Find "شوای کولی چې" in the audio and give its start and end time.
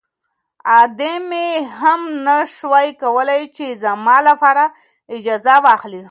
2.55-3.65